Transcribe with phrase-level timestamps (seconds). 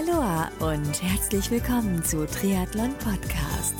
[0.00, 3.74] Aloha und herzlich willkommen zu Triathlon Podcast.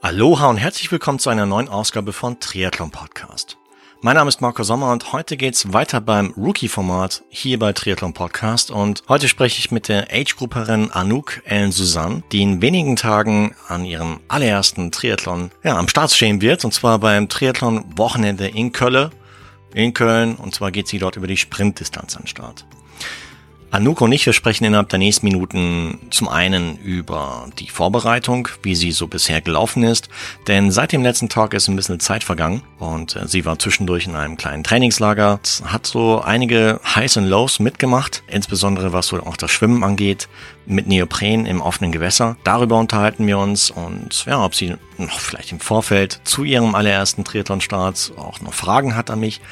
[0.00, 3.56] Aloha und herzlich willkommen zu einer neuen Ausgabe von Triathlon Podcast.
[4.00, 8.72] Mein Name ist Marco Sommer und heute geht's weiter beim Rookie-Format hier bei Triathlon Podcast
[8.72, 13.84] und heute spreche ich mit der Age-Grupperin Anouk Ellen Susanne, die in wenigen Tagen an
[13.84, 19.10] ihrem allerersten Triathlon ja, am Start stehen wird und zwar beim Triathlon Wochenende in Köln
[19.74, 22.66] in Köln und zwar geht sie dort über die Sprintdistanz an den Start.
[23.70, 28.74] Anouk und ich, wir sprechen innerhalb der nächsten Minuten zum einen über die Vorbereitung, wie
[28.74, 30.08] sie so bisher gelaufen ist,
[30.46, 34.06] denn seit dem letzten Tag ist ein bisschen Zeit vergangen und äh, sie war zwischendurch
[34.06, 39.36] in einem kleinen Trainingslager, hat so einige Highs und Lows mitgemacht, insbesondere was so auch
[39.36, 40.28] das Schwimmen angeht,
[40.64, 42.38] mit Neopren im offenen Gewässer.
[42.44, 47.22] Darüber unterhalten wir uns und ja, ob sie noch vielleicht im Vorfeld zu ihrem allerersten
[47.22, 49.42] Triathlon-Start auch noch Fragen hat an mich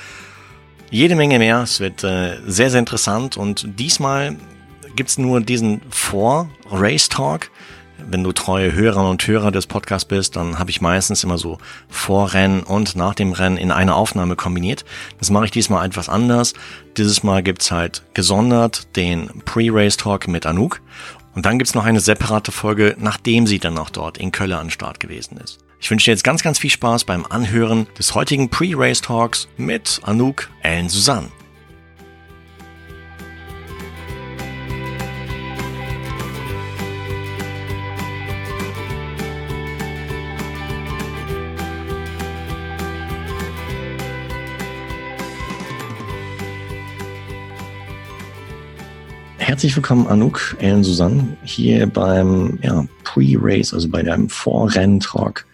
[0.91, 1.63] jede Menge mehr.
[1.63, 4.37] Es wird äh, sehr, sehr interessant und diesmal
[4.95, 7.51] gibt's nur diesen Vor-Race-Talk.
[7.99, 11.59] Wenn du treue Hörer und Hörer des Podcasts bist, dann habe ich meistens immer so
[11.89, 14.85] Vorrennen und nach dem Rennen in eine Aufnahme kombiniert.
[15.19, 16.53] Das mache ich diesmal etwas anders.
[16.97, 20.83] Dieses Mal gibt's halt gesondert den Pre-Race-Talk mit Anouk.
[21.35, 24.71] Und dann gibt's noch eine separate Folge, nachdem sie dann noch dort in Köln an
[24.71, 25.66] Start gewesen ist.
[25.79, 30.01] Ich wünsche dir jetzt ganz, ganz viel Spaß beim Anhören des heutigen Pre-Race Talks mit
[30.05, 31.29] Anouk Ellen Susanne.
[49.39, 55.47] Herzlich willkommen, Anouk, Ellen Susanne, hier beim ja, Pre-Race, also bei deinem Vorrenn-Talk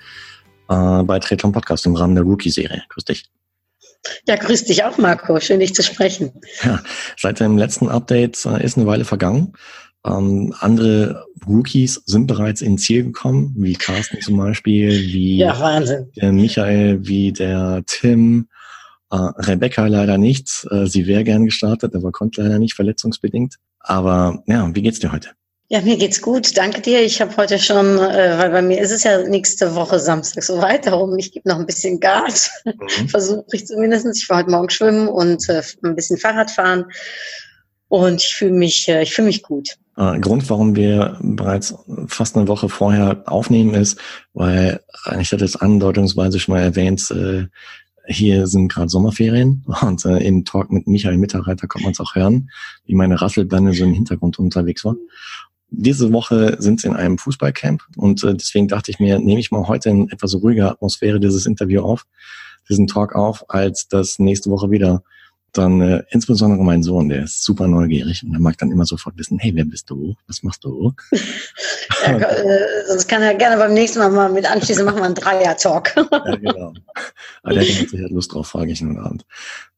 [0.72, 2.82] äh, bei Triathlon Podcast im Rahmen der Rookie-Serie.
[2.88, 3.30] Grüß dich.
[4.26, 5.38] Ja, grüß dich auch, Marco.
[5.38, 6.32] Schön, dich zu sprechen.
[6.64, 6.82] Ja,
[7.16, 9.52] seit dem letzten Update äh, ist eine Weile vergangen.
[10.04, 15.80] Ähm, andere Rookies sind bereits ins Ziel gekommen, wie Carsten zum Beispiel, wie ja,
[16.16, 18.48] der Michael, wie der Tim.
[19.12, 20.66] Äh, Rebecca leider nicht.
[20.70, 23.56] Äh, sie wäre gern gestartet, aber konnte leider nicht, verletzungsbedingt.
[23.78, 25.30] Aber ja, wie geht's dir heute?
[25.72, 26.54] Ja, mir geht's gut.
[26.58, 27.02] Danke dir.
[27.02, 30.60] Ich habe heute schon, äh, weil bei mir ist es ja nächste Woche Samstag so
[30.60, 32.50] weit, darum ich gebe noch ein bisschen Gas.
[32.66, 33.08] Mhm.
[33.08, 34.06] Versuche ich zumindest.
[34.14, 36.84] Ich war heute Morgen schwimmen und äh, ein bisschen Fahrrad fahren.
[37.88, 39.78] Und ich fühle mich, äh, ich fühle mich gut.
[39.96, 41.74] Äh, Grund, warum wir bereits
[42.06, 43.98] fast eine Woche vorher aufnehmen, ist,
[44.34, 44.78] weil
[45.20, 47.46] ich hatte es andeutungsweise schon mal erwähnt, äh,
[48.08, 52.14] hier sind gerade Sommerferien und äh, im Talk mit Michael Mitterreiter kommt man es auch
[52.14, 52.50] hören,
[52.84, 54.96] wie meine Rasselbande so im Hintergrund unterwegs war
[55.72, 59.50] diese Woche sind sie in einem Fußballcamp und äh, deswegen dachte ich mir, nehme ich
[59.50, 62.04] mal heute in etwas ruhiger Atmosphäre dieses Interview auf,
[62.68, 65.02] diesen Talk auf, als das nächste Woche wieder
[65.52, 69.18] dann äh, insbesondere mein Sohn, der ist super neugierig und der mag dann immer sofort
[69.18, 70.14] wissen, hey, wer bist du?
[70.26, 70.92] Was machst du?
[72.06, 75.14] ja, äh, sonst kann er gerne beim nächsten Mal mal mit anschließen, machen wir einen
[75.14, 75.94] Dreier-Talk.
[75.96, 76.72] ja, genau.
[77.42, 79.26] Aber der hat sicher Lust drauf, frage ich ihn heute Abend.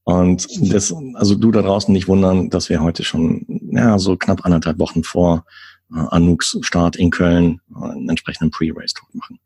[0.04, 4.44] Und das, also du da draußen nicht wundern, dass wir heute schon ja, so knapp
[4.44, 5.44] anderthalb Wochen vor
[5.90, 9.38] Anuks Start in Köln einen entsprechenden Pre-Race-Talk machen.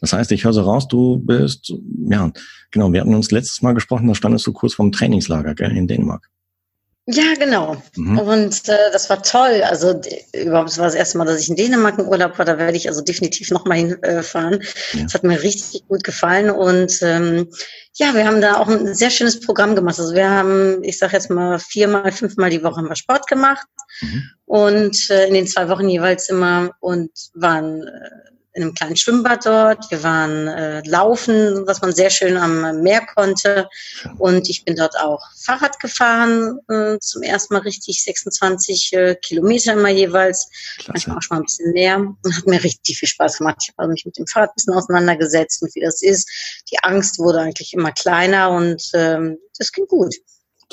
[0.00, 1.72] Das heißt, ich höre so raus, du bist,
[2.08, 2.32] ja,
[2.70, 5.86] genau, wir hatten uns letztes Mal gesprochen, da standest du kurz vorm Trainingslager gell, in
[5.86, 6.28] Dänemark.
[7.06, 7.82] Ja, genau.
[7.96, 8.18] Mhm.
[8.18, 9.62] Und äh, das war toll.
[9.64, 10.00] Also
[10.32, 12.44] überhaupt das war das erste Mal, dass ich in Dänemark im Urlaub war.
[12.44, 14.60] Da werde ich also definitiv nochmal hinfahren.
[14.60, 15.02] Äh, ja.
[15.02, 16.50] Das hat mir richtig gut gefallen.
[16.50, 17.48] Und ähm,
[17.94, 19.98] ja, wir haben da auch ein sehr schönes Programm gemacht.
[19.98, 23.66] Also wir haben, ich sage jetzt mal, viermal, fünfmal die Woche haben wir Sport gemacht.
[24.00, 24.22] Mhm.
[24.44, 29.46] Und äh, in den zwei Wochen jeweils immer und waren äh, in einem kleinen Schwimmbad
[29.46, 29.90] dort.
[29.90, 33.68] Wir waren äh, laufen, was man sehr schön am Meer konnte.
[34.18, 39.72] Und ich bin dort auch Fahrrad gefahren, äh, zum ersten Mal richtig 26 äh, Kilometer
[39.72, 40.48] immer jeweils.
[40.76, 40.88] Klasse.
[40.88, 41.98] Manchmal auch schon mal ein bisschen mehr.
[41.98, 43.56] Und hat mir richtig viel Spaß gemacht.
[43.62, 46.28] Ich habe also mich mit dem Fahrrad ein bisschen auseinandergesetzt und wie das ist.
[46.70, 50.14] Die Angst wurde eigentlich immer kleiner und ähm, das ging gut.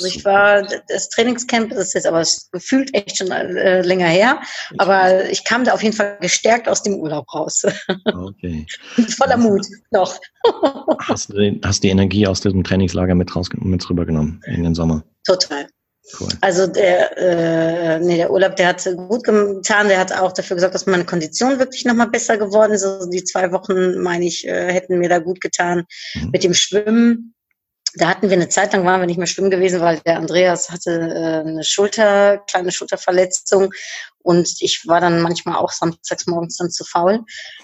[0.02, 4.40] Also ich war, das Trainingscamp das ist jetzt aber gefühlt echt schon äh, länger her,
[4.78, 7.64] aber ich kam da auf jeden Fall gestärkt aus dem Urlaub raus.
[8.04, 8.66] Okay.
[9.18, 10.18] Voller Mut noch.
[11.00, 15.04] hast, du, hast die Energie aus diesem Trainingslager mit, raus, mit rübergenommen in den Sommer?
[15.24, 15.66] Total.
[16.18, 16.28] Cool.
[16.40, 20.74] Also der, äh, nee, der Urlaub, der hat gut getan, der hat auch dafür gesorgt,
[20.74, 22.84] dass meine Kondition wirklich nochmal besser geworden ist.
[22.84, 25.84] Also die zwei Wochen, meine ich, äh, hätten mir da gut getan.
[26.14, 26.30] Mhm.
[26.32, 27.34] Mit dem Schwimmen
[27.94, 30.70] da hatten wir eine Zeit lang, waren wir nicht mehr schwimmen gewesen, weil der Andreas
[30.70, 33.72] hatte äh, eine Schulter, kleine Schulterverletzung
[34.22, 37.20] und ich war dann manchmal auch samstags morgens dann zu faul.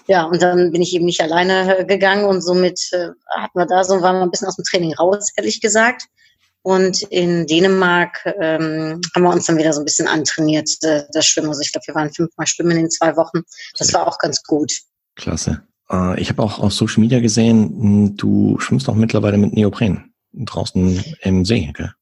[0.07, 3.65] Ja, und dann bin ich eben nicht alleine äh, gegangen und somit äh, hatten wir
[3.65, 6.03] da so, waren wir ein bisschen aus dem Training raus, ehrlich gesagt.
[6.63, 11.25] Und in Dänemark ähm, haben wir uns dann wieder so ein bisschen antrainiert, äh, das
[11.25, 11.47] Schwimmen.
[11.47, 13.43] Also ich glaube, wir waren fünfmal schwimmen in zwei Wochen.
[13.77, 14.73] Das war auch ganz gut.
[15.15, 15.61] Klasse.
[15.89, 20.06] Äh, ich habe auch auf Social Media gesehen, hm, du schwimmst auch mittlerweile mit Neopren
[20.33, 21.93] draußen im See, gell?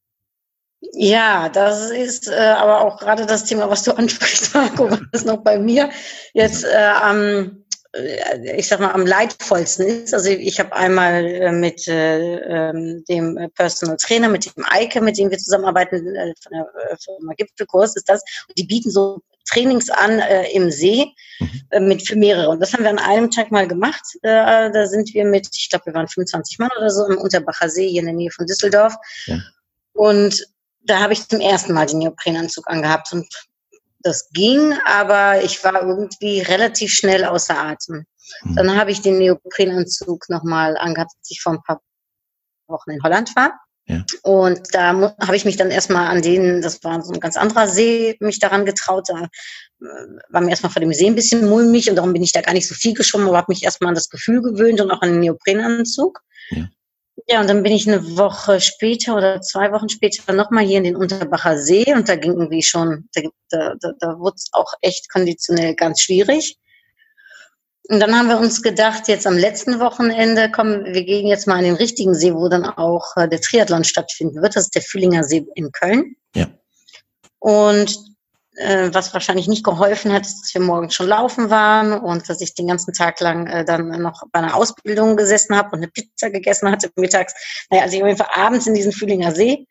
[0.93, 5.37] Ja, das ist äh, aber auch gerade das Thema, was du ansprichst, Marco, was noch
[5.37, 5.89] bei mir
[6.33, 10.13] jetzt äh, am, äh, ich sag mal, am leidvollsten ist.
[10.13, 15.17] Also ich habe einmal äh, mit äh, ähm, dem Personal Trainer, mit dem Eike, mit
[15.17, 18.21] dem wir zusammenarbeiten, äh, von der äh, Firma Gipfelkurs ist das.
[18.47, 21.05] Und die bieten so Trainings an äh, im See
[21.39, 21.61] mhm.
[21.69, 22.49] äh, mit für mehrere.
[22.49, 24.03] Und das haben wir an einem Tag mal gemacht.
[24.21, 27.69] Äh, da sind wir mit, ich glaube, wir waren 25 Mann oder so im Unterbacher
[27.69, 28.95] See hier in der Nähe von Düsseldorf.
[29.25, 29.39] Ja.
[29.93, 30.45] Und
[30.81, 33.27] da habe ich zum ersten Mal den Neoprenanzug angehabt und
[34.01, 38.05] das ging, aber ich war irgendwie relativ schnell außer Atem.
[38.43, 38.55] Mhm.
[38.55, 41.81] Dann habe ich den Neoprenanzug nochmal angehabt, als ich vor ein paar
[42.67, 43.59] Wochen in Holland war.
[43.87, 44.03] Ja.
[44.23, 47.67] Und da habe ich mich dann erstmal an den, das war so ein ganz anderer
[47.67, 49.09] See, mich daran getraut.
[49.09, 49.85] Da äh,
[50.29, 52.53] war mir erstmal vor dem See ein bisschen mulmig und darum bin ich da gar
[52.53, 55.11] nicht so viel geschwommen, aber habe mich erstmal an das Gefühl gewöhnt und auch an
[55.11, 56.21] den Neoprenanzug.
[56.49, 56.67] Ja.
[57.27, 60.83] Ja, und dann bin ich eine Woche später oder zwei Wochen später nochmal hier in
[60.83, 64.73] den Unterbacher See und da ging irgendwie schon, da, da, da, da wurde es auch
[64.81, 66.57] echt konditionell ganz schwierig.
[67.87, 71.57] Und dann haben wir uns gedacht, jetzt am letzten Wochenende, komm, wir gehen jetzt mal
[71.57, 74.55] an den richtigen See, wo dann auch äh, der Triathlon stattfinden wird.
[74.55, 76.15] Das ist der Fühlinger See in Köln.
[76.35, 76.47] Ja.
[77.37, 77.95] Und
[78.55, 82.41] äh, was wahrscheinlich nicht geholfen hat, ist, dass wir morgens schon laufen waren und dass
[82.41, 85.87] ich den ganzen Tag lang äh, dann noch bei einer Ausbildung gesessen habe und eine
[85.89, 87.33] Pizza gegessen hatte mittags.
[87.69, 89.67] Naja, als ich auf jeden Fall abends in diesen Fühlinger See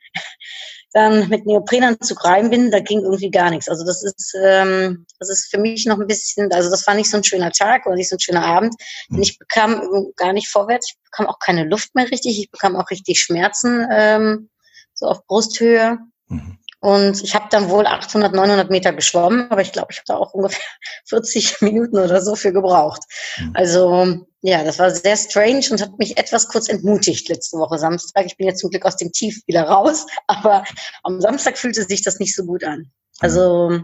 [0.94, 3.68] dann mit Neoprenanzug rein bin, da ging irgendwie gar nichts.
[3.68, 7.10] Also das ist, ähm, das ist für mich noch ein bisschen, also das war nicht
[7.10, 8.76] so ein schöner Tag oder nicht so ein schöner Abend.
[9.10, 12.76] Denn ich bekam gar nicht vorwärts, ich bekam auch keine Luft mehr richtig, ich bekam
[12.76, 14.50] auch richtig Schmerzen, ähm,
[14.94, 15.98] so auf Brusthöhe.
[16.28, 16.58] Mhm.
[16.84, 20.16] Und ich habe dann wohl 800, 900 Meter geschwommen, aber ich glaube, ich habe da
[20.18, 20.60] auch ungefähr
[21.06, 23.00] 40 Minuten oder so für gebraucht.
[23.38, 23.50] Mhm.
[23.54, 28.26] Also ja, das war sehr strange und hat mich etwas kurz entmutigt letzte Woche Samstag.
[28.26, 30.64] Ich bin jetzt zum Glück aus dem Tief wieder raus, aber
[31.04, 32.92] am Samstag fühlte sich das nicht so gut an.
[33.20, 33.80] Also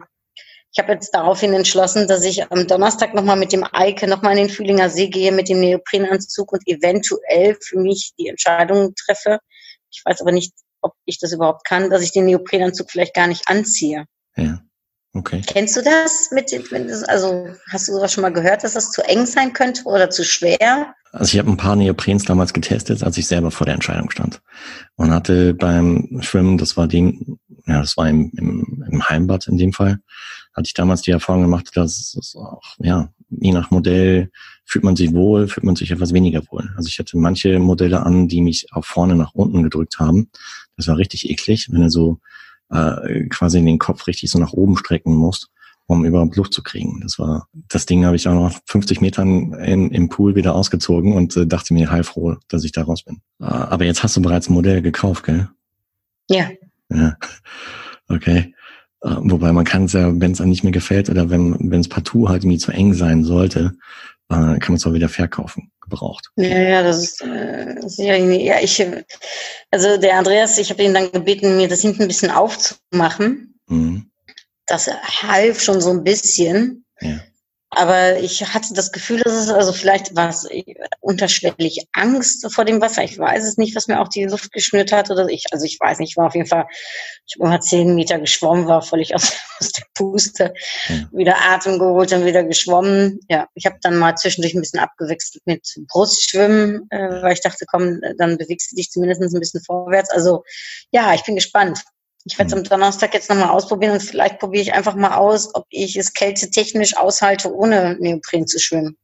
[0.71, 4.45] ich habe jetzt daraufhin entschlossen, dass ich am Donnerstag nochmal mit dem Eike nochmal in
[4.47, 9.39] den Fühlinger See gehe mit dem Neoprenanzug und eventuell für mich die Entscheidung treffe.
[9.91, 13.27] Ich weiß aber nicht, ob ich das überhaupt kann, dass ich den Neoprenanzug vielleicht gar
[13.27, 14.05] nicht anziehe.
[14.37, 14.61] Ja.
[15.13, 15.43] Okay.
[15.45, 16.53] Kennst du das mit
[17.09, 20.25] also hast du sowas schon mal gehört, dass das zu eng sein könnte oder zu
[20.25, 20.95] schwer?
[21.11, 24.41] Also ich habe ein paar Neoprens damals getestet, als ich selber vor der Entscheidung stand.
[24.95, 29.57] Und hatte beim Schwimmen, das war dem, ja, das war im, im, im Heimbad in
[29.57, 29.99] dem Fall,
[30.55, 34.31] hatte ich damals die Erfahrung gemacht, dass es auch, ja, je nach Modell
[34.65, 36.71] fühlt man sich wohl, fühlt man sich etwas weniger wohl.
[36.77, 40.31] Also ich hatte manche Modelle an, die mich auch vorne nach unten gedrückt haben.
[40.77, 42.21] Das war richtig eklig, wenn du so
[42.71, 45.51] äh, quasi den Kopf richtig so nach oben strecken musst,
[45.87, 47.01] um überhaupt Luft zu kriegen.
[47.03, 51.15] Das war das Ding, habe ich auch noch 50 Metern in, im Pool wieder ausgezogen
[51.15, 53.23] und äh, dachte mir heilfroh, dass ich da raus bin.
[53.41, 55.49] Äh, aber jetzt hast du bereits ein Modell gekauft, gell?
[56.29, 56.49] Ja.
[56.91, 57.17] Ja.
[58.13, 58.53] Okay.
[59.03, 61.81] Äh, wobei man kann es ja, wenn es einem nicht mehr gefällt oder wenn wenn
[61.81, 63.73] es partout halt irgendwie zu eng sein sollte,
[64.29, 66.31] äh, kann man es auch wieder verkaufen gebraucht.
[66.37, 68.85] Ja, ja, das ist, äh, ist ja, ja, ich,
[69.71, 73.59] also der Andreas, ich habe ihn dann gebeten, mir das hinten ein bisschen aufzumachen.
[73.67, 74.11] Mhm.
[74.67, 76.85] Das half schon so ein bisschen.
[77.01, 77.21] Ja.
[77.73, 80.49] Aber ich hatte das Gefühl, dass es, also vielleicht war es
[81.01, 83.05] unterschwellig Angst vor dem Wasser.
[83.05, 85.79] Ich weiß es nicht, was mir auch die Luft geschnürt hat oder ich, also ich
[85.79, 86.67] weiß nicht, ich war auf jeden Fall,
[87.27, 90.53] ich habe immer zehn Meter geschwommen, war völlig aus, aus der Puste,
[90.89, 91.09] ja.
[91.13, 93.21] wieder Atem geholt und wieder geschwommen.
[93.29, 97.67] Ja, ich habe dann mal zwischendurch ein bisschen abgewechselt mit Brustschwimmen, äh, weil ich dachte,
[97.71, 100.11] komm, dann bewegst du dich zumindest ein bisschen vorwärts.
[100.11, 100.43] Also
[100.91, 101.85] ja, ich bin gespannt.
[102.25, 105.55] Ich werde es am Donnerstag jetzt nochmal ausprobieren und vielleicht probiere ich einfach mal aus,
[105.55, 108.99] ob ich es kältetechnisch aushalte, ohne Neopren zu schwimmen.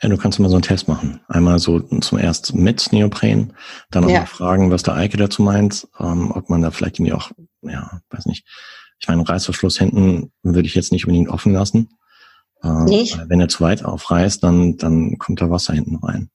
[0.00, 1.20] Ja, du kannst mal so einen Test machen.
[1.28, 3.52] Einmal so zuerst mit Neopren,
[3.90, 4.26] dann nochmal ja.
[4.26, 8.26] fragen, was der Eike dazu meint, ähm, ob man da vielleicht irgendwie auch, ja, weiß
[8.26, 8.46] nicht.
[8.98, 11.90] Ich meine, Reißverschluss hinten würde ich jetzt nicht unbedingt offen lassen.
[12.62, 13.18] Äh, nicht?
[13.28, 16.30] Wenn er zu weit aufreißt, dann, dann kommt da Wasser hinten rein.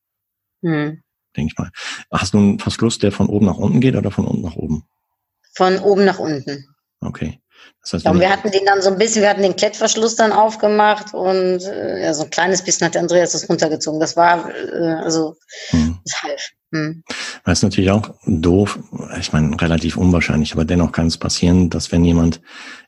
[0.62, 1.02] Hm.
[1.36, 1.72] Denke ich mal.
[2.12, 4.84] Hast du einen Verschluss, der von oben nach unten geht oder von unten nach oben?
[5.56, 6.66] Von oben nach unten.
[7.02, 7.40] Okay.
[7.82, 10.32] Das heißt, ja, wir hatten den dann so ein bisschen, wir hatten den Klettverschluss dann
[10.32, 14.00] aufgemacht und äh, ja, so ein kleines bisschen hat Andreas das runtergezogen.
[14.00, 15.36] Das war, äh, also,
[15.70, 15.98] hm.
[16.04, 16.50] das half.
[16.72, 17.04] Hm.
[17.46, 18.80] Das ist natürlich auch doof,
[19.20, 22.42] ich meine, relativ unwahrscheinlich, aber dennoch kann es passieren, dass wenn jemand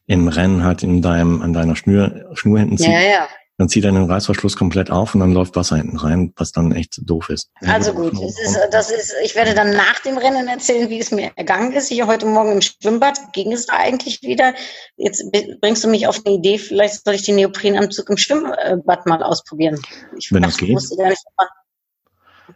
[0.06, 3.28] im Rennen halt in deinem, an deiner Schnur, Schnur hinten zieht, ja, ja.
[3.62, 6.72] Dann zieht er den Reißverschluss komplett auf und dann läuft Wasser hinten rein, was dann
[6.72, 7.52] echt doof ist.
[7.62, 11.12] Also gut, das ist, das ist, ich werde dann nach dem Rennen erzählen, wie es
[11.12, 11.92] mir ergangen ist.
[11.92, 14.56] Ich heute Morgen im Schwimmbad ging es eigentlich wieder.
[14.98, 15.24] Jetzt
[15.62, 19.80] bringst du mich auf eine Idee, vielleicht soll ich den Neoprenanzug im Schwimmbad mal ausprobieren.
[20.18, 20.74] Ich Wenn das geht.
[20.74, 21.61] wusste gar nicht, ob man, ob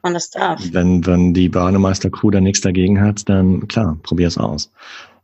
[0.05, 0.61] man das darf.
[0.71, 4.71] Wenn, wenn die Bademeister-Crew da nichts dagegen hat, dann klar, probier es aus.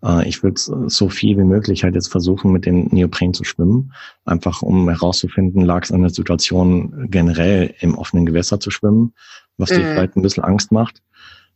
[0.04, 0.60] Äh, ich würde
[0.90, 3.94] so viel wie möglich halt jetzt versuchen, mit dem Neopren zu schwimmen,
[4.26, 9.14] einfach um herauszufinden, lag es an der Situation generell im offenen Gewässer zu schwimmen,
[9.58, 9.94] was dir mhm.
[9.94, 11.02] vielleicht ein bisschen Angst macht,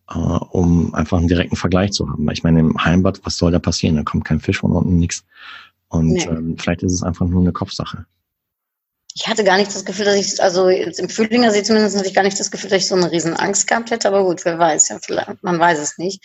[0.09, 2.29] äh, um einfach einen direkten Vergleich zu haben.
[2.31, 3.95] Ich meine, im Heimbad, was soll da passieren?
[3.95, 5.25] Da kommt kein Fisch von unten, nichts.
[5.89, 6.23] Und nee.
[6.25, 8.05] ähm, vielleicht ist es einfach nur eine Kopfsache.
[9.15, 12.07] Ich hatte gar nicht das Gefühl, dass ich, also jetzt im Frühlinger See zumindest hatte
[12.07, 14.43] ich gar nicht das Gefühl, dass ich so eine riesen Angst gehabt hätte, aber gut,
[14.43, 16.21] wer weiß, ja, vielleicht, man weiß es nicht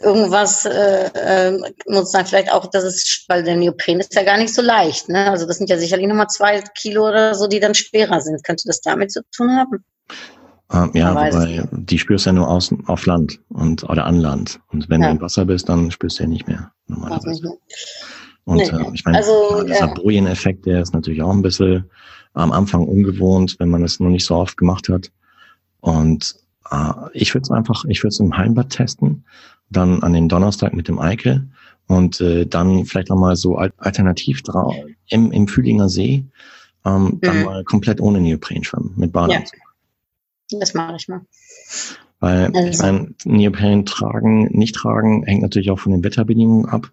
[0.00, 4.38] irgendwas äh, äh, muss dann vielleicht auch, das ist, weil der Neopren ist ja gar
[4.38, 5.08] nicht so leicht.
[5.08, 5.30] Ne?
[5.30, 8.44] Also das sind ja sicherlich nochmal zwei Kilo oder so, die dann schwerer sind.
[8.44, 9.84] Könnte das damit zu tun haben?
[10.70, 14.60] Ähm, ja, weil die spürst du ja nur außen auf Land und oder an Land.
[14.70, 15.08] Und wenn ja.
[15.08, 17.58] du im Wasser bist, dann spürst du ja nicht mehr normalerweise.
[18.48, 18.64] Und nee.
[18.64, 19.94] äh, ich meine, also, dieser ja.
[19.94, 21.84] Bojen-Effekt, der ist natürlich auch ein bisschen
[22.32, 25.10] am Anfang ungewohnt, wenn man es noch nicht so oft gemacht hat.
[25.80, 26.34] Und
[26.70, 29.24] äh, ich würde es einfach, ich würde es im Heimbad testen
[29.68, 31.46] dann an dem Donnerstag mit dem Eike
[31.88, 34.74] und äh, dann vielleicht nochmal so alternativ drauf
[35.10, 36.24] im, im Fühlinger See,
[36.86, 37.44] ähm, dann mhm.
[37.44, 39.58] mal komplett ohne Neopren schwimmen, mit Badeanzug.
[40.50, 41.20] Ja, das mache ich mal.
[42.20, 42.66] Weil also.
[42.66, 46.90] ich meine, Neopren tragen, nicht tragen, hängt natürlich auch von den Wetterbedingungen ab.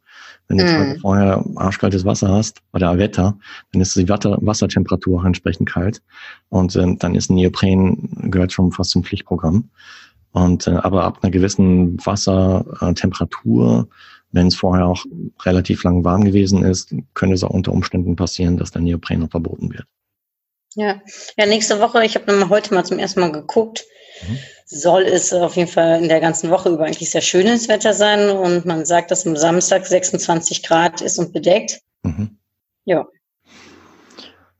[0.48, 1.00] Wenn du mm.
[1.00, 3.38] vorher arschkaltes Wasser hast oder Wetter,
[3.72, 6.02] dann ist die Wasser Wassertemperatur auch entsprechend kalt.
[6.50, 9.70] Und äh, dann ist ein Neopren, gehört schon fast zum Pflichtprogramm.
[10.32, 13.88] Und äh, aber ab einer gewissen Wassertemperatur,
[14.32, 15.06] wenn es vorher auch
[15.44, 19.32] relativ lang warm gewesen ist, könnte es auch unter Umständen passieren, dass der Neopren noch
[19.32, 19.86] verboten wird.
[20.76, 21.02] Ja,
[21.38, 23.86] ja, nächste Woche, ich habe heute mal zum ersten Mal geguckt,
[24.28, 24.38] mhm.
[24.66, 28.30] Soll es auf jeden Fall in der ganzen Woche über eigentlich sehr schönes Wetter sein
[28.30, 31.82] und man sagt, dass am Samstag 26 Grad ist und bedeckt.
[32.04, 32.38] Mhm.
[32.86, 33.08] Ja,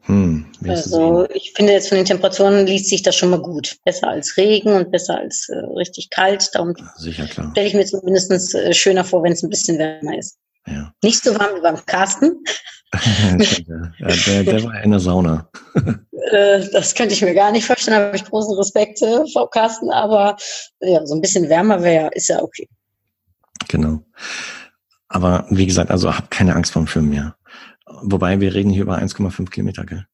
[0.08, 3.78] hm, also ich finde jetzt von den Temperaturen liest sich das schon mal gut.
[3.86, 6.50] Besser als Regen und besser als äh, richtig kalt.
[6.54, 7.50] Darum Sicher, klar.
[7.52, 10.38] stelle ich mir zumindest äh, schöner vor, wenn es ein bisschen wärmer ist.
[10.68, 10.92] Ja.
[11.04, 12.44] Nicht so warm wie beim Carsten.
[12.94, 15.50] ja, der, der war in der Sauna.
[16.32, 19.50] äh, das könnte ich mir gar nicht vorstellen, da habe ich großen Respekt äh, vor
[19.50, 20.38] Carsten, aber
[20.80, 22.68] ja, so ein bisschen wärmer wäre, ist ja okay.
[23.68, 24.04] Genau.
[25.08, 27.36] Aber wie gesagt, also hab keine Angst vom Schwimmen mehr.
[28.02, 30.06] Wobei wir reden hier über 1,5 Kilometer, gell?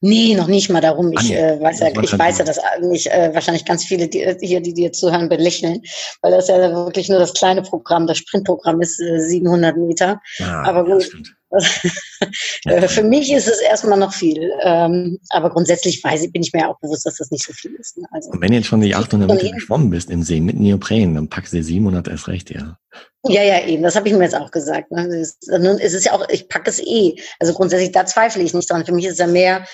[0.00, 1.12] Nee, noch nicht mal darum.
[1.12, 4.36] Ich, ah, äh, weiß, ja, ich weiß ja, dass mich äh, wahrscheinlich ganz viele die,
[4.40, 5.82] hier, die dir zuhören, belächeln,
[6.20, 10.20] weil das ja wirklich nur das kleine Programm, das Sprintprogramm ist äh, 700 Meter.
[10.40, 11.22] Ah, aber gut, äh,
[12.88, 14.50] Für mich ist es erstmal noch viel.
[14.62, 17.74] Ähm, aber grundsätzlich weiß ich, bin ich mir auch bewusst, dass das nicht so viel
[17.74, 17.96] ist.
[17.96, 18.06] Ne?
[18.10, 21.28] Also, Und wenn jetzt schon die 800 Meter geschwommen bist im See mit Neopren, dann
[21.28, 22.78] packst du 700 erst recht, ja.
[23.26, 23.82] Ja, ja, eben.
[23.82, 24.90] Das habe ich mir jetzt auch gesagt.
[24.90, 25.06] Ne?
[25.06, 27.16] Es, ist, ja auch, ich packe es eh.
[27.38, 28.84] Also grundsätzlich, da zweifle ich nicht dran.
[28.84, 29.66] Für mich ist es ja mehr,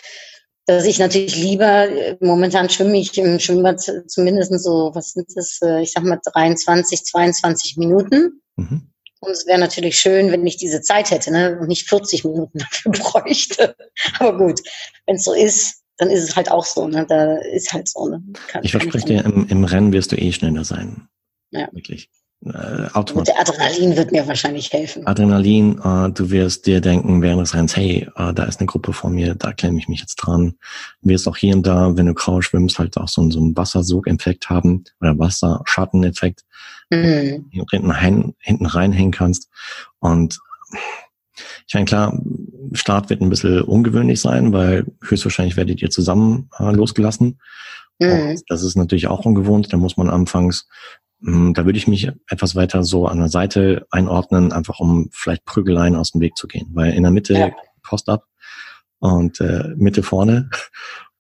[0.67, 1.89] dass ich natürlich lieber,
[2.21, 7.05] momentan schwimme ich im Schwimmbad zumindest so, was sind das, äh, ich sag mal 23,
[7.05, 8.41] 22 Minuten.
[8.57, 8.94] Mhm.
[9.25, 12.59] Und es wäre natürlich schön, wenn ich diese Zeit hätte ne, und nicht 40 Minuten
[12.71, 13.77] dafür bräuchte.
[14.19, 14.61] Aber gut,
[15.07, 16.89] wenn es so ist, dann ist es halt auch so.
[16.89, 17.07] Ne?
[17.09, 18.09] Da ist halt so.
[18.09, 18.23] Ne?
[18.49, 21.09] Kann, ich verspreche dir, im, im Rennen wirst du eh schneller sein.
[21.51, 21.69] Ja.
[21.73, 22.11] Wirklich.
[22.45, 23.33] Äh, automatisch.
[23.33, 25.07] der Adrenalin wird mir wahrscheinlich helfen.
[25.07, 28.93] Adrenalin, äh, du wirst dir denken während des Rennens, hey, äh, da ist eine Gruppe
[28.93, 30.55] vor mir, da klemme ich mich jetzt dran.
[31.01, 33.57] Du wirst auch hier und da, wenn du grau schwimmst, halt auch so, so einen
[33.57, 36.45] Wassersogeffekt haben oder Wasserschatteneffekt,
[36.97, 37.67] mhm.
[37.71, 39.49] hinten, rein, hinten reinhängen kannst.
[39.99, 40.39] Und
[41.67, 42.19] ich meine, klar,
[42.73, 47.41] Start wird ein bisschen ungewöhnlich sein, weil höchstwahrscheinlich werdet ihr zusammen äh, losgelassen.
[48.01, 48.41] Mhm.
[48.49, 49.73] das ist natürlich auch ungewohnt.
[49.73, 50.67] Da muss man anfangs
[51.25, 55.45] hm, da würde ich mich etwas weiter so an der Seite einordnen, einfach um vielleicht
[55.45, 56.69] Prügeleien aus dem Weg zu gehen.
[56.75, 57.51] Weil in der Mitte ja.
[57.83, 58.27] Post ab
[58.99, 60.51] und äh, Mitte vorne.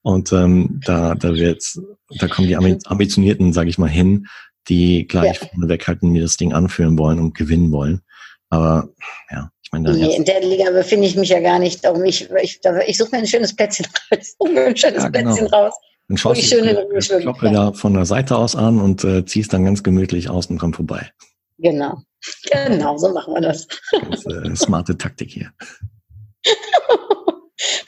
[0.02, 1.80] Und ähm, da, da wird's,
[2.18, 4.26] da kommen die Ambitionierten, sage ich mal, hin,
[4.68, 5.49] die gleich ja.
[5.49, 8.02] vorne weghalten, mir das Ding anführen wollen und gewinnen wollen.
[8.50, 8.88] Aber
[9.30, 11.85] ja, ich meine, nee, in der Liga befinde ich mich ja gar nicht.
[11.85, 14.37] Darum ich, ich, ich suche mir ein schönes Plätzchen raus.
[14.40, 15.33] ein schönes ja, genau.
[15.33, 15.75] Plätzchen raus.
[16.09, 19.64] Dann schaust du die Glocke da von der Seite aus an und äh, ziehst dann
[19.64, 21.11] ganz gemütlich außen dran vorbei.
[21.59, 22.02] Genau.
[22.50, 23.68] Genau, so machen wir das.
[24.11, 25.52] das äh, smarte Taktik hier.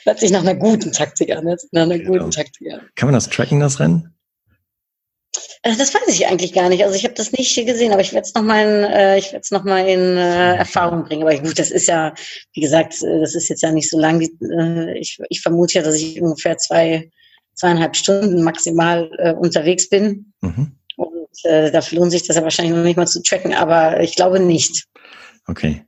[0.03, 1.47] Hört sich nach einer guten Taktik an.
[1.47, 1.73] Jetzt.
[1.73, 2.19] Nach einer genau.
[2.19, 2.81] guten Taktik an.
[2.95, 4.16] Kann man das tracken, das Rennen?
[5.63, 6.83] Äh, das weiß ich eigentlich gar nicht.
[6.83, 9.47] Also ich habe das nicht gesehen, aber ich werde es nochmal in, äh, ich werde
[9.51, 11.23] noch mal in äh, Erfahrung bringen.
[11.23, 12.13] Aber gut, das ist ja,
[12.53, 14.21] wie gesagt, äh, das ist jetzt ja nicht so lang.
[14.21, 17.09] Äh, ich, ich vermute ja, dass ich ungefähr zwei,
[17.55, 20.33] zweieinhalb Stunden maximal äh, unterwegs bin.
[20.41, 20.71] Mhm.
[20.95, 24.15] Und äh, da lohnt sich das ja wahrscheinlich noch nicht mal zu tracken, aber ich
[24.15, 24.85] glaube nicht.
[25.47, 25.83] Okay.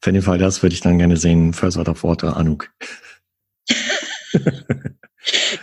[0.00, 2.70] Für den Fall das würde ich dann gerne sehen, First Out of Water, Anuk.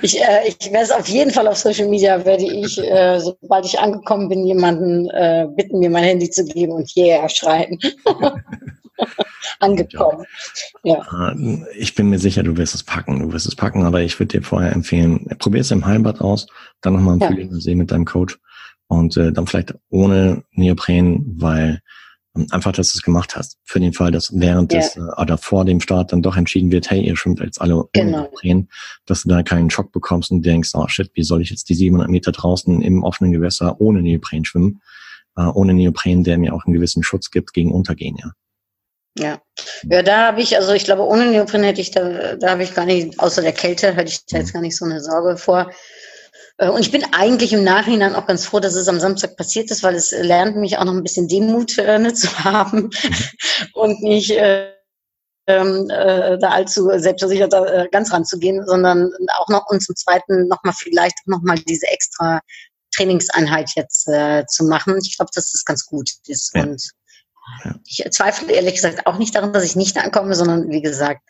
[0.02, 3.66] Ich, äh, ich werde es auf jeden Fall auf Social Media, werde ich, äh, sobald
[3.66, 7.80] ich angekommen bin, jemanden äh, bitten, mir mein Handy zu geben und yeah schreien.
[9.60, 10.26] angekommen.
[10.84, 11.02] Ja.
[11.10, 11.36] Ah,
[11.78, 13.20] ich bin mir sicher, du wirst es packen.
[13.20, 16.48] Du wirst es packen, aber ich würde dir vorher empfehlen, probier es im Hallenbad aus,
[16.82, 17.28] dann nochmal im ja.
[17.28, 18.38] Frühling See mit deinem Coach
[18.88, 21.82] und äh, dann vielleicht ohne Neopren, weil
[22.52, 23.58] einfach, dass du es gemacht hast.
[23.64, 24.80] Für den Fall, dass während ja.
[24.80, 27.84] des äh, oder vor dem Start dann doch entschieden wird, hey, ihr schwimmt jetzt alle
[27.94, 28.22] genau.
[28.24, 28.70] Neopren,
[29.06, 31.76] dass du da keinen Schock bekommst und denkst, oh shit, wie soll ich jetzt die
[31.76, 34.82] 700 Meter draußen im offenen Gewässer ohne Neopren schwimmen?
[35.38, 38.32] Äh, ohne Neopren, der mir auch einen gewissen Schutz gibt gegen Untergehen, ja.
[39.18, 39.42] Ja,
[39.84, 42.74] ja, da habe ich, also ich glaube, ohne Neopren hätte ich da, da habe ich
[42.74, 45.72] gar nicht, außer der Kälte, hätte ich da jetzt gar nicht so eine Sorge vor.
[46.58, 49.72] Äh, und ich bin eigentlich im Nachhinein auch ganz froh, dass es am Samstag passiert
[49.72, 52.90] ist, weil es lernt mich auch noch ein bisschen Demut äh, ne, zu haben
[53.74, 54.72] und nicht äh,
[55.48, 60.74] ähm, äh, da allzu selbstversichert äh, ganz ranzugehen, sondern auch noch und zum Zweiten nochmal
[60.76, 62.42] vielleicht nochmal diese extra
[62.96, 64.98] Trainingseinheit jetzt äh, zu machen.
[65.04, 66.56] Ich glaube, dass das ganz gut ist.
[66.56, 66.64] Ja.
[66.64, 66.82] Und.
[67.86, 71.22] Ich zweifle ehrlich gesagt auch nicht daran, dass ich nicht ankomme, sondern wie gesagt,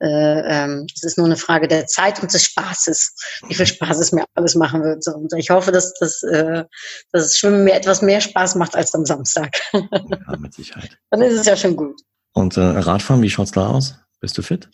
[0.00, 3.14] äh, ähm, es ist nur eine Frage der Zeit und des Spaßes,
[3.48, 5.06] wie viel Spaß es mir alles machen wird.
[5.08, 6.64] Und ich hoffe, dass, dass, äh,
[7.12, 9.56] dass das Schwimmen mir etwas mehr Spaß macht als am Samstag.
[9.72, 10.98] Ja, mit Sicherheit.
[11.10, 12.00] Dann ist es ja schon gut.
[12.32, 13.96] Und äh, Radfahren, wie schaut's da aus?
[14.20, 14.68] Bist du fit?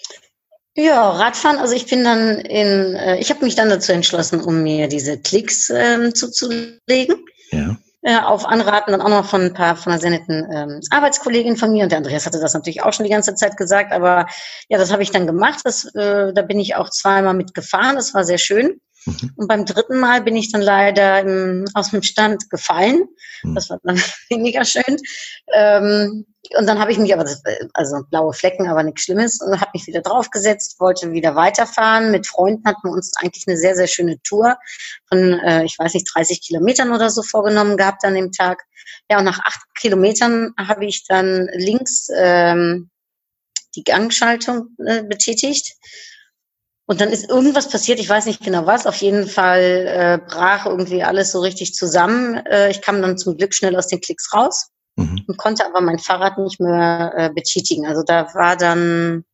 [0.74, 4.62] Ja, Radfahren, also ich bin dann in, äh, ich habe mich dann dazu entschlossen, um
[4.62, 7.24] mir diese Klicks ähm, zuzulegen.
[7.50, 10.80] Ja äh, auf Anraten dann auch noch von ein paar von einer sehr netten ähm,
[10.90, 13.92] Arbeitskollegin von mir und der Andreas hatte das natürlich auch schon die ganze Zeit gesagt,
[13.92, 14.26] aber
[14.68, 15.60] ja, das habe ich dann gemacht.
[15.64, 17.96] Das, äh, da bin ich auch zweimal mitgefahren.
[17.96, 18.80] Das war sehr schön.
[19.06, 19.32] Mhm.
[19.36, 23.06] Und beim dritten Mal bin ich dann leider im, aus dem Stand gefallen.
[23.42, 23.54] Mhm.
[23.54, 24.96] Das war dann weniger schön.
[25.52, 26.26] Ähm,
[26.56, 27.28] und dann habe ich mich aber,
[27.74, 32.10] also blaue Flecken, aber nichts Schlimmes, und habe mich wieder draufgesetzt, wollte wieder weiterfahren.
[32.10, 34.56] Mit Freunden hatten wir uns eigentlich eine sehr, sehr schöne Tour
[35.08, 38.62] von, äh, ich weiß nicht, 30 Kilometern oder so vorgenommen gehabt an dem Tag.
[39.10, 42.90] Ja, und nach acht Kilometern habe ich dann links ähm,
[43.74, 45.76] die Gangschaltung äh, betätigt
[46.88, 48.86] und dann ist irgendwas passiert, ich weiß nicht genau was.
[48.86, 52.36] Auf jeden Fall äh, brach irgendwie alles so richtig zusammen.
[52.46, 55.22] Äh, ich kam dann zum Glück schnell aus den Klicks raus mhm.
[55.28, 57.86] und konnte aber mein Fahrrad nicht mehr äh, betätigen.
[57.86, 59.26] Also da war dann,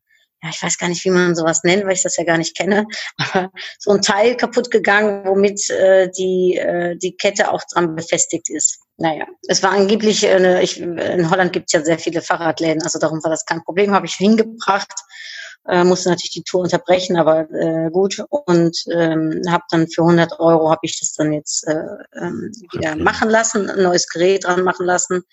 [0.42, 2.56] ja, ich weiß gar nicht, wie man sowas nennt, weil ich das ja gar nicht
[2.56, 2.86] kenne,
[3.18, 8.50] aber so ein Teil kaputt gegangen, womit äh, die, äh, die Kette auch dran befestigt
[8.50, 8.80] ist.
[8.96, 12.98] Naja, es war angeblich, eine, ich, in Holland gibt es ja sehr viele Fahrradläden, also
[12.98, 14.92] darum war das kein Problem, habe ich hingebracht
[15.66, 20.38] äh, musste natürlich die Tour unterbrechen, aber äh, gut und ähm, habe dann für 100
[20.40, 21.84] Euro habe ich das dann jetzt äh,
[22.16, 23.02] ähm, wieder okay.
[23.02, 25.24] machen lassen, ein neues Gerät dran machen lassen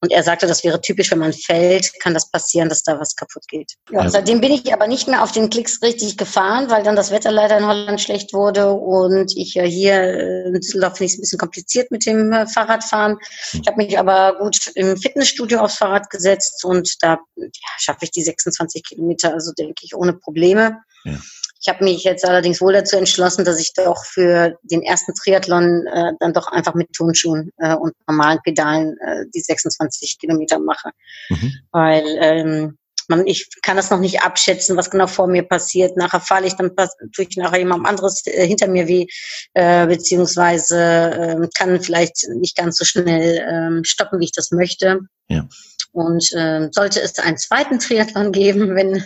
[0.00, 3.16] und er sagte, das wäre typisch, wenn man fällt, kann das passieren, dass da was
[3.16, 3.74] kaputt geht.
[3.90, 4.12] Ja, also.
[4.12, 7.32] Seitdem bin ich aber nicht mehr auf den Klicks richtig gefahren, weil dann das Wetter
[7.32, 11.18] leider in Holland schlecht wurde und ich ja hier äh, in Düsseldorf finde ich es
[11.18, 13.18] ein bisschen kompliziert mit dem äh, Fahrradfahren.
[13.52, 18.12] Ich habe mich aber gut im Fitnessstudio aufs Fahrrad gesetzt und da ja, schaffe ich
[18.12, 20.78] die 26 Kilometer, also denke ich, ohne Probleme.
[21.04, 21.18] Ja.
[21.60, 25.86] Ich habe mich jetzt allerdings wohl dazu entschlossen, dass ich doch für den ersten Triathlon
[25.86, 30.90] äh, dann doch einfach mit Turnschuhen äh, und normalen Pedalen äh, die 26 Kilometer mache.
[31.30, 31.52] Mhm.
[31.72, 35.96] Weil ähm, man, ich kann das noch nicht abschätzen, was genau vor mir passiert.
[35.96, 39.06] Nachher falle ich, dann tue ich nachher jemand anderes äh, hinter mir weh,
[39.54, 45.00] äh, beziehungsweise äh, kann vielleicht nicht ganz so schnell äh, stoppen, wie ich das möchte.
[45.28, 45.48] Ja.
[45.92, 49.02] Und äh, sollte es einen zweiten Triathlon geben, wenn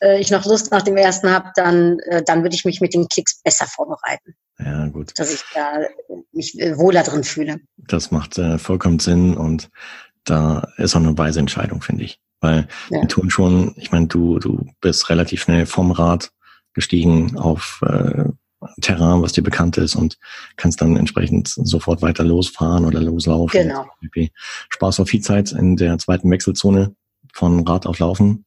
[0.00, 2.94] äh, ich noch Lust nach dem ersten habe, dann, äh, dann würde ich mich mit
[2.94, 4.34] den Klicks besser vorbereiten.
[4.58, 5.12] Ja, gut.
[5.16, 5.80] Dass ich da
[6.32, 7.60] mich äh, wohler drin fühle.
[7.76, 9.70] Das macht äh, vollkommen Sinn und
[10.24, 12.20] da ist auch eine weise Entscheidung, finde ich.
[12.40, 13.00] Weil ja.
[13.00, 16.30] die tun schon, ich meine, du, du bist relativ schnell vom Rad
[16.72, 18.24] gestiegen auf äh,
[18.80, 20.18] Terrain, was dir bekannt ist und
[20.56, 23.68] kannst dann entsprechend sofort weiter losfahren oder loslaufen.
[23.68, 23.86] Genau.
[24.70, 26.94] Spaß auf viel Zeit in der zweiten Wechselzone
[27.32, 28.44] von Rad auf Laufen.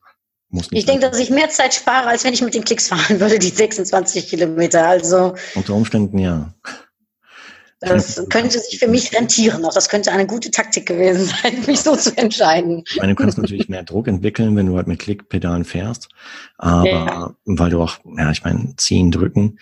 [0.71, 3.39] ich denke, dass ich mehr Zeit spare, als wenn ich mit den Klicks fahren würde,
[3.39, 4.87] die 26 Kilometer.
[4.87, 6.53] Also unter Umständen ja.
[7.81, 9.65] Das könnte sich für mich rentieren.
[9.65, 12.83] Auch das könnte eine gute Taktik gewesen sein, mich so zu entscheiden.
[12.87, 16.09] Ich meine, du kannst natürlich mehr Druck entwickeln, wenn du halt mit Klickpedalen fährst.
[16.59, 17.35] Aber ja.
[17.45, 19.57] weil du auch, ja, ich meine, ziehen, drücken.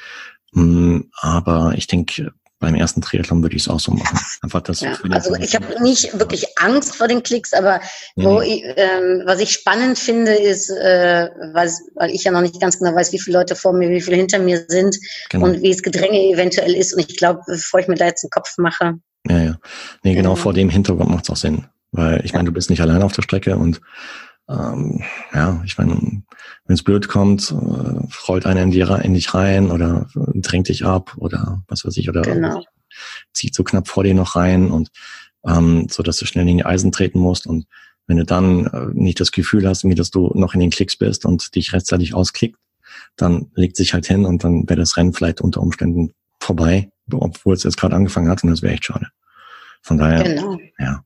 [0.54, 4.20] Mm, aber ich denke, beim ersten Triathlon würde ich es auch so machen.
[4.42, 4.82] Einfach das.
[4.82, 7.80] Ja, also ich habe nicht wirklich Angst vor den Klicks, aber
[8.16, 8.56] nee, wo nee.
[8.56, 12.78] Ich, ähm, was ich spannend finde, ist, äh, weil, weil ich ja noch nicht ganz
[12.78, 14.98] genau weiß, wie viele Leute vor mir, wie viele hinter mir sind
[15.30, 15.46] genau.
[15.46, 16.94] und wie das Gedränge eventuell ist.
[16.94, 18.96] Und ich glaube, bevor ich mir da jetzt einen Kopf mache.
[19.28, 19.56] Ja, ja.
[20.04, 20.36] Nee, genau ja.
[20.36, 21.66] vor dem Hintergrund macht es auch Sinn.
[21.92, 23.82] Weil ich meine, du bist nicht allein auf der Strecke und
[24.50, 25.94] ähm, ja, ich meine,
[26.66, 30.86] wenn es blöd kommt, äh, rollt einer in, die, in dich rein oder drängt dich
[30.86, 32.64] ab oder was weiß ich, oder genau.
[33.34, 34.90] zieht so knapp vor dir noch rein und
[35.46, 37.66] ähm, so dass du schnell in die Eisen treten musst und
[38.08, 40.98] wenn du dann äh, nicht das Gefühl hast, wie dass du noch in den Klicks
[40.98, 42.58] bist und dich rechtzeitig ausklickt,
[43.16, 47.54] dann legt sich halt hin und dann wäre das Rennen vielleicht unter Umständen vorbei, obwohl
[47.54, 49.08] es jetzt gerade angefangen hat und das wäre echt schade.
[49.84, 50.58] Von daher, genau.
[50.80, 51.04] ja.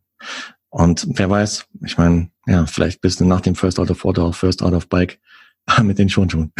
[0.73, 4.33] Und wer weiß, ich meine, ja, vielleicht bist du nach dem First Out of Water,
[4.33, 5.19] First Out of Bike
[5.83, 6.51] mit den Turnschuhen.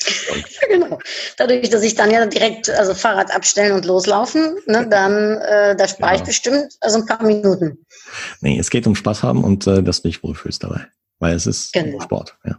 [0.00, 0.98] ja, genau.
[1.36, 5.86] Dadurch, dass ich dann ja direkt also Fahrrad abstellen und loslaufen, ne, dann äh, da
[5.86, 6.22] spare genau.
[6.22, 7.84] ich bestimmt also ein paar Minuten.
[8.40, 10.86] Nee, es geht um Spaß haben und äh, dass du dich wohlfühlst dabei.
[11.18, 12.00] Weil es ist genau.
[12.00, 12.58] Sport, ja.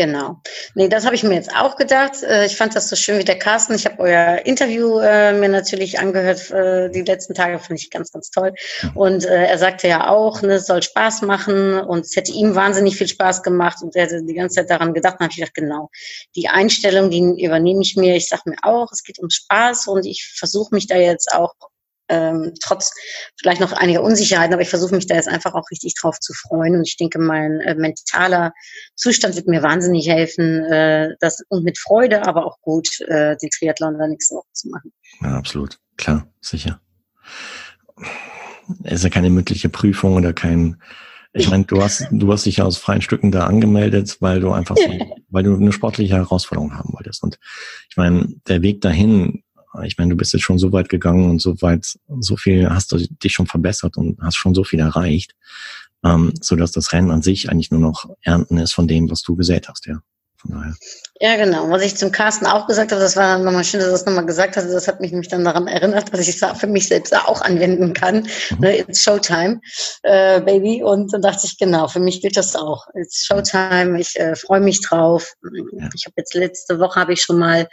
[0.00, 0.40] Genau.
[0.74, 2.22] Nee, das habe ich mir jetzt auch gedacht.
[2.22, 3.74] Äh, ich fand das so schön wie der Carsten.
[3.74, 6.50] Ich habe euer Interview äh, mir natürlich angehört.
[6.50, 8.54] Äh, die letzten Tage fand ich ganz, ganz toll.
[8.94, 12.54] Und äh, er sagte ja auch, ne, es soll Spaß machen und es hätte ihm
[12.54, 15.16] wahnsinnig viel Spaß gemacht und er hätte die ganze Zeit daran gedacht.
[15.18, 15.90] Und habe ich gedacht, genau,
[16.34, 18.16] die Einstellung, die übernehme ich mir.
[18.16, 21.52] Ich sage mir auch, es geht um Spaß und ich versuche mich da jetzt auch
[22.10, 22.92] ähm, trotz
[23.40, 26.34] vielleicht noch einiger Unsicherheiten, aber ich versuche mich da jetzt einfach auch richtig drauf zu
[26.34, 26.76] freuen.
[26.76, 28.52] Und ich denke, mein äh, mentaler
[28.96, 33.50] Zustand wird mir wahnsinnig helfen, äh, das und mit Freude, aber auch gut, äh, den
[33.50, 34.92] Triathlon da nächste Woche zu machen.
[35.22, 35.78] Ja, absolut.
[35.96, 36.80] Klar, sicher.
[38.84, 40.80] Es ist ja keine mündliche Prüfung oder kein,
[41.32, 44.52] ich meine, du hast, du hast dich ja aus freien Stücken da angemeldet, weil du
[44.52, 44.82] einfach so,
[45.28, 47.22] weil du eine sportliche Herausforderung haben wolltest.
[47.22, 47.38] Und
[47.88, 49.42] ich meine, der Weg dahin
[49.84, 52.92] ich meine, du bist jetzt schon so weit gegangen und so weit, so viel hast
[52.92, 55.34] du dich schon verbessert und hast schon so viel erreicht,
[56.04, 59.22] ähm, so dass das Rennen an sich eigentlich nur noch Ernten ist von dem, was
[59.22, 60.00] du gesät hast, ja.
[60.40, 60.74] Von daher.
[61.20, 61.68] Ja, genau.
[61.68, 64.24] Was ich zum Carsten auch gesagt habe, das war nochmal schön, dass du das nochmal
[64.24, 64.72] gesagt hast.
[64.72, 67.92] Das hat mich, mich dann daran erinnert, dass ich es für mich selbst auch anwenden
[67.92, 68.26] kann.
[68.50, 68.58] Mhm.
[68.58, 69.60] Ne, it's Showtime,
[70.02, 70.82] äh, Baby.
[70.82, 72.86] Und dann dachte ich, genau, für mich gilt das auch.
[72.94, 74.00] It's Showtime.
[74.00, 75.34] Ich äh, freue mich drauf.
[75.72, 75.90] Ja.
[75.94, 77.68] Ich habe jetzt letzte Woche habe ich schon mal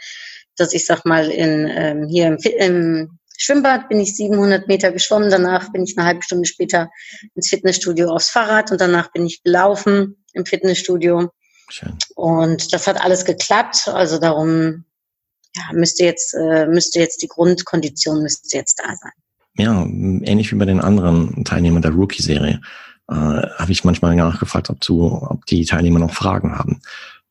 [0.58, 5.30] dass ich sag mal in ähm, hier im, im Schwimmbad bin ich 700 Meter geschwommen,
[5.30, 6.90] danach bin ich eine halbe Stunde später
[7.34, 11.30] ins Fitnessstudio aufs Fahrrad und danach bin ich gelaufen im Fitnessstudio.
[11.68, 11.96] Schön.
[12.16, 14.84] Und das hat alles geklappt, also darum
[15.54, 19.12] ja, müsste jetzt äh, müsste jetzt die Grundkondition müsste jetzt da sein.
[19.56, 22.60] Ja, ähnlich wie bei den anderen Teilnehmern der Rookie-Serie
[23.08, 26.80] äh, habe ich manchmal nachgefragt, ob, du, ob die Teilnehmer noch Fragen haben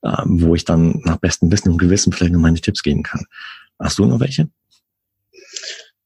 [0.04, 3.26] äh, wo ich dann nach bestem Wissen und Gewissen vielleicht noch meine Tipps geben kann.
[3.80, 4.50] Hast du noch welche?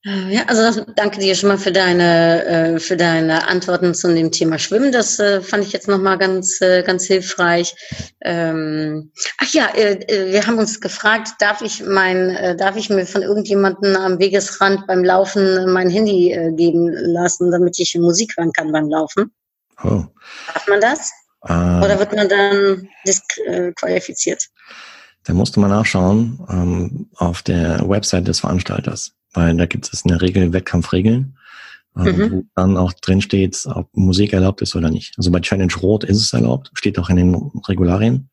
[0.04, 4.32] Äh, ja, also danke dir schon mal für deine äh, für deine Antworten zu dem
[4.32, 4.92] Thema Schwimmen.
[4.92, 7.76] Das äh, fand ich jetzt noch mal ganz ganz hilfreich.
[8.22, 13.96] Ähm, ach ja, wir haben uns gefragt, darf ich mein darf ich mir von irgendjemandem
[13.96, 19.32] am Wegesrand beim Laufen mein Handy geben lassen, damit ich Musik hören kann beim Laufen?
[19.84, 20.06] Oh.
[20.54, 21.12] Darf man das?
[21.44, 24.48] Äh, Oder wird man dann disqualifiziert?
[25.24, 30.10] Da musste man nachschauen ähm, auf der Website des Veranstalters, weil da gibt es in
[30.10, 31.38] der Regel Wettkampfregeln,
[31.96, 32.32] äh, mhm.
[32.32, 35.14] wo dann auch drin steht, ob Musik erlaubt ist oder nicht.
[35.18, 37.36] Also bei Challenge Rot ist es erlaubt, steht auch in den
[37.68, 38.30] Regularien.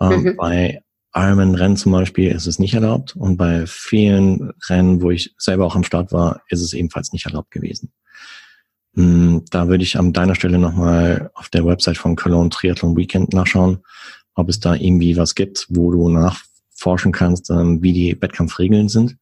[0.00, 0.36] Ähm, mhm.
[0.36, 0.82] Bei
[1.14, 5.74] Ironman-Rennen zum Beispiel ist es nicht erlaubt und bei vielen Rennen, wo ich selber auch
[5.74, 7.92] am Start war, ist es ebenfalls nicht erlaubt gewesen.
[8.96, 13.32] Hm, da würde ich an deiner Stelle nochmal auf der Website von Cologne Triathlon Weekend
[13.34, 13.78] nachschauen,
[14.34, 19.16] ob es da irgendwie was gibt, wo du nachforschen kannst, ähm, wie die Wettkampfregeln sind.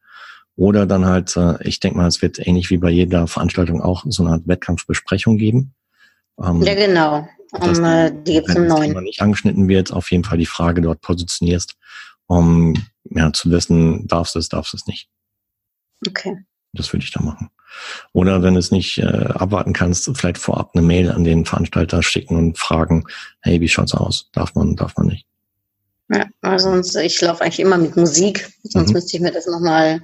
[0.57, 4.05] Oder dann halt, äh, ich denke mal, es wird ähnlich wie bei jeder Veranstaltung auch
[4.09, 5.75] so eine Art Wettkampfbesprechung geben.
[6.41, 7.29] Ähm, ja, genau.
[7.51, 8.93] Um, äh, die gibt es um neun.
[9.05, 11.77] nicht angeschnitten wird, auf jeden Fall die Frage dort positionierst,
[12.27, 12.75] um
[13.11, 15.09] ja, zu wissen, darfst du es, darfst du es nicht.
[16.07, 16.45] Okay.
[16.73, 17.51] Das würde ich da machen.
[18.13, 22.03] Oder wenn du es nicht äh, abwarten kannst, vielleicht vorab eine Mail an den Veranstalter
[22.03, 23.05] schicken und fragen,
[23.41, 24.29] hey, wie schaut's aus?
[24.33, 25.27] Darf man, darf man nicht?
[26.13, 28.95] Ja, also sonst, ich laufe eigentlich immer mit Musik, sonst mhm.
[28.95, 30.03] müsste ich mir das nochmal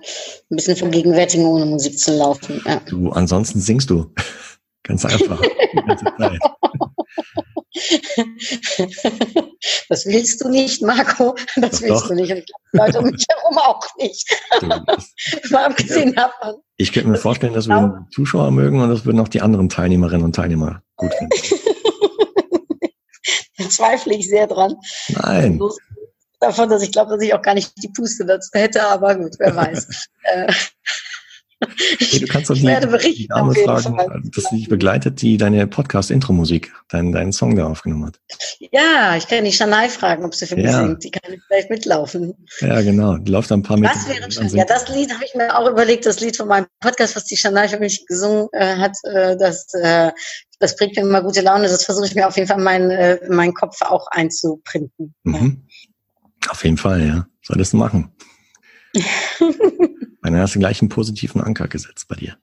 [0.50, 2.62] ein bisschen vergegenwärtigen, ohne Musik zu laufen.
[2.64, 2.80] Ja.
[2.86, 4.12] Du, ansonsten singst du.
[4.82, 5.40] Ganz einfach.
[5.40, 6.38] Die ganze Zeit.
[9.88, 11.36] Das willst du nicht, Marco.
[11.56, 12.08] Das willst doch.
[12.08, 12.30] du nicht.
[12.30, 14.28] Und ich glaube, Leute um mich herum auch nicht.
[15.50, 16.56] Mal abgesehen davon.
[16.76, 17.94] Ich könnte mir vorstellen, dass wir genau.
[17.94, 21.36] den Zuschauer mögen und das würden auch die anderen Teilnehmerinnen und Teilnehmer gut finden.
[23.58, 24.76] da zweifle ich sehr dran.
[25.08, 25.60] Nein.
[26.40, 29.34] Davon, dass ich glaube, dass ich auch gar nicht die Puste dazu hätte, aber gut,
[29.38, 30.08] wer weiß.
[31.98, 36.72] Hey, du kannst doch die, die Dame fragen, dass sie dich begleitet, die deine Podcast-Intro-Musik,
[36.88, 38.20] deinen, deinen Song da aufgenommen hat.
[38.72, 40.86] Ja, ich kann die Chanel fragen, ob sie für mich ja.
[40.86, 41.04] singt.
[41.04, 42.34] Die kann vielleicht mitlaufen.
[42.60, 43.18] Ja, genau.
[43.18, 43.90] Die läuft ein paar mit.
[43.90, 44.48] Das wäre schön.
[44.56, 47.36] Ja, das Lied habe ich mir auch überlegt, das Lied von meinem Podcast, was die
[47.36, 50.12] Chanel für mich gesungen äh, hat, äh, das, äh,
[50.60, 51.68] das bringt mir immer gute Laune.
[51.68, 55.14] Das versuche ich mir auf jeden Fall in meinen, äh, meinen Kopf auch einzuprinten.
[55.24, 55.66] Mhm.
[56.42, 56.50] Ja.
[56.50, 57.26] Auf jeden Fall, ja.
[57.42, 58.12] Solltest du machen.
[60.22, 62.36] Dann hast du gleich einen positiven Anker gesetzt bei dir.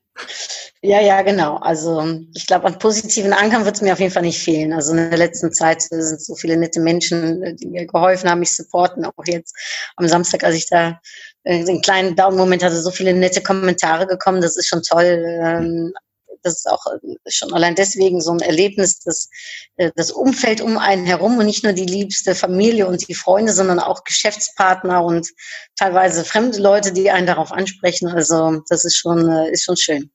[0.81, 1.57] Ja, ja, genau.
[1.57, 2.03] Also
[2.35, 4.73] ich glaube, an positiven Ankern wird es mir auf jeden Fall nicht fehlen.
[4.73, 8.55] Also in der letzten Zeit sind so viele nette Menschen, die mir geholfen haben, mich
[8.55, 9.05] supporten.
[9.05, 9.55] Auch jetzt
[9.95, 10.99] am Samstag, als ich da
[11.43, 14.41] äh, den kleinen Daumenmoment hatte, so viele nette Kommentare gekommen.
[14.41, 15.93] Das ist schon toll.
[16.37, 19.29] Ähm, das ist auch äh, schon allein deswegen so ein Erlebnis, dass
[19.77, 23.53] äh, das Umfeld um einen herum und nicht nur die liebste Familie und die Freunde,
[23.53, 25.27] sondern auch Geschäftspartner und
[25.75, 28.07] teilweise fremde Leute, die einen darauf ansprechen.
[28.07, 30.09] Also das ist schon, äh, ist schon schön.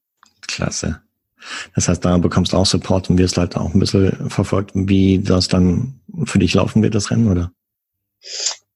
[0.46, 1.00] Klasse.
[1.74, 5.18] Das heißt, da bekommst du auch Support und wirst halt auch ein bisschen verfolgt, wie
[5.18, 7.50] das dann für dich laufen wird, das Rennen, oder?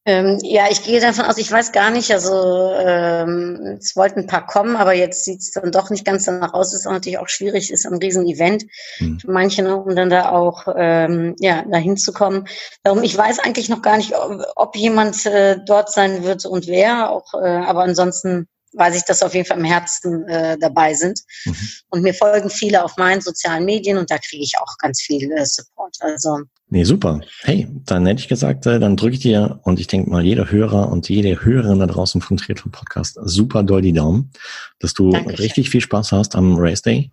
[0.09, 4.27] Ähm, ja, ich gehe davon aus, ich weiß gar nicht, also ähm, es wollten ein
[4.29, 6.69] paar kommen, aber jetzt sieht es dann doch nicht ganz danach aus.
[6.73, 8.67] Es ist natürlich auch schwierig, ist ein Riesen-Event
[8.99, 9.19] hm.
[9.19, 12.47] für manche, ne, um dann da auch ähm, ja, dahin zu kommen.
[12.85, 16.69] Darum, ich weiß eigentlich noch gar nicht, ob, ob jemand äh, dort sein wird und
[16.69, 20.95] wer, auch, äh, aber ansonsten weiß ich, dass auf jeden Fall im Herzen äh, dabei
[20.95, 21.21] sind.
[21.45, 21.57] Mhm.
[21.89, 25.31] Und mir folgen viele auf meinen sozialen Medien und da kriege ich auch ganz viel
[25.33, 25.97] äh, Support.
[26.01, 27.21] Also Nee, super.
[27.43, 30.51] Hey, dann hätte ich gesagt, äh, dann drücke ich dir und ich denke mal, jeder
[30.51, 34.33] Hörer und jede Hörerin da draußen vom Triathlon Podcast super doll die Daumen,
[34.81, 35.37] dass du Dankeschön.
[35.37, 37.13] richtig viel Spaß hast am Race Day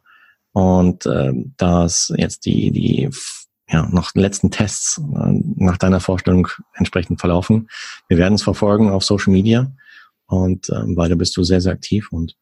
[0.53, 3.09] und äh, dass jetzt die, die
[3.69, 7.69] ja, noch letzten Tests äh, nach deiner Vorstellung entsprechend verlaufen.
[8.07, 9.71] Wir werden es verfolgen auf Social Media
[10.35, 12.35] und äh, weiter bist du sehr, sehr aktiv und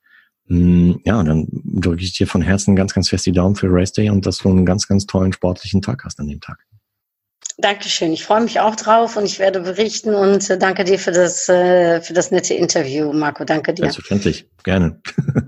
[0.46, 3.68] mh, mm, ja, dann drücke ich dir von Herzen ganz, ganz fest die Daumen für
[3.70, 6.60] Race Day und dass du einen ganz, ganz tollen sportlichen Tag hast an dem Tag.
[7.58, 8.12] Dankeschön.
[8.12, 11.48] Ich freue mich auch drauf und ich werde berichten und äh, danke dir für das,
[11.48, 13.44] äh, für das nette Interview, Marco.
[13.44, 13.84] Danke dir.
[13.84, 14.50] Selbstverständlich.
[14.64, 15.02] Gerne.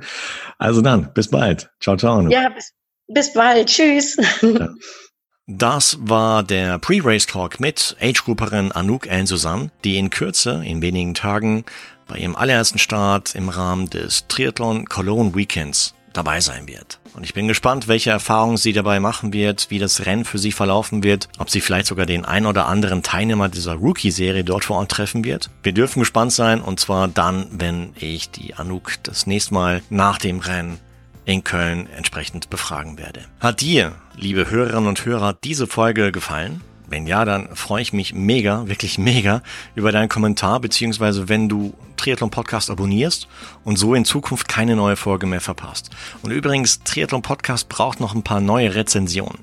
[0.59, 1.69] Also dann, bis bald.
[1.81, 2.21] Ciao, ciao.
[2.29, 2.71] Ja, bis,
[3.07, 3.67] bis bald.
[3.67, 4.15] Tschüss.
[4.41, 4.69] Ja.
[5.45, 9.27] Das war der Pre-Race Talk mit Age-Grouperin Anouk N.
[9.27, 11.65] Susanne, die in Kürze, in wenigen Tagen,
[12.07, 16.99] bei ihrem allerersten Start im Rahmen des Triathlon Cologne Weekends dabei sein wird.
[17.13, 20.53] Und ich bin gespannt, welche Erfahrungen sie dabei machen wird, wie das Rennen für sie
[20.53, 24.77] verlaufen wird, ob sie vielleicht sogar den ein oder anderen Teilnehmer dieser Rookie-Serie dort vor
[24.77, 25.49] Ort treffen wird.
[25.61, 30.19] Wir dürfen gespannt sein und zwar dann, wenn ich die Anouk das nächste Mal nach
[30.19, 30.79] dem Rennen
[31.25, 33.21] in Köln entsprechend befragen werde.
[33.39, 36.61] Hat dir, liebe Hörerinnen und Hörer, diese Folge gefallen?
[36.87, 39.41] Wenn ja, dann freue ich mich mega, wirklich mega
[39.73, 43.27] über deinen Kommentar, beziehungsweise wenn du Triathlon Podcast abonnierst
[43.63, 45.89] und so in Zukunft keine neue Folge mehr verpasst.
[46.21, 49.39] Und übrigens, Triathlon Podcast braucht noch ein paar neue Rezensionen.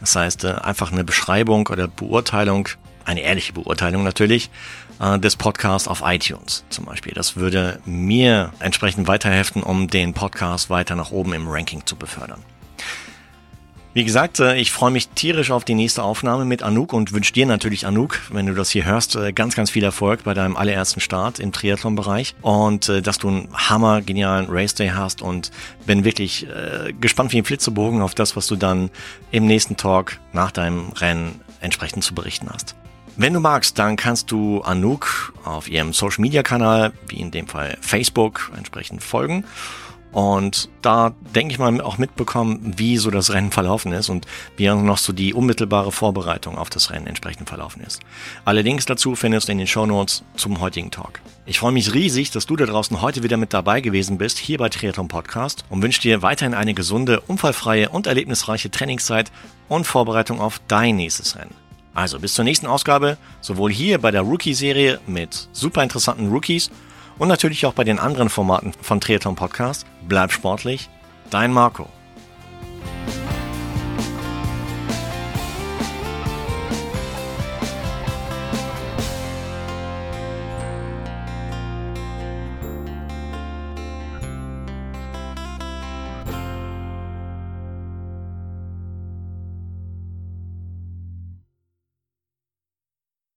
[0.00, 2.68] Das heißt, äh, einfach eine Beschreibung oder Beurteilung,
[3.04, 4.50] eine ehrliche Beurteilung natürlich,
[5.00, 7.12] äh, des Podcasts auf iTunes zum Beispiel.
[7.14, 12.42] Das würde mir entsprechend weiterhelfen, um den Podcast weiter nach oben im Ranking zu befördern.
[13.94, 17.32] Wie gesagt, äh, ich freue mich tierisch auf die nächste Aufnahme mit Anouk und wünsche
[17.32, 20.56] dir natürlich, Anouk, wenn du das hier hörst, äh, ganz, ganz viel Erfolg bei deinem
[20.56, 25.52] allerersten Start im Triathlon-Bereich und äh, dass du einen hammer genialen Race Day hast und
[25.86, 26.46] bin wirklich
[27.00, 28.90] gespannt wie ein Flitzebogen auf das, was du dann
[29.30, 32.74] im nächsten Talk nach deinem Rennen entsprechend zu berichten hast.
[33.16, 37.46] Wenn du magst, dann kannst du Anouk auf ihrem Social Media Kanal, wie in dem
[37.46, 39.44] Fall Facebook, entsprechend folgen
[40.14, 44.70] und da denke ich mal auch mitbekommen, wie so das Rennen verlaufen ist und wie
[44.70, 48.00] auch noch so die unmittelbare Vorbereitung auf das Rennen entsprechend verlaufen ist.
[48.44, 51.20] Alle Links dazu findest du in den Show Notes zum heutigen Talk.
[51.46, 54.58] Ich freue mich riesig, dass du da draußen heute wieder mit dabei gewesen bist, hier
[54.58, 59.32] bei Triathlon Podcast und wünsche dir weiterhin eine gesunde, unfallfreie und erlebnisreiche Trainingszeit
[59.68, 61.63] und Vorbereitung auf dein nächstes Rennen.
[61.94, 66.70] Also bis zur nächsten Ausgabe, sowohl hier bei der Rookie-Serie mit super interessanten Rookies
[67.18, 69.86] und natürlich auch bei den anderen Formaten von Triathlon Podcast.
[70.06, 70.90] Bleib sportlich,
[71.30, 71.88] dein Marco.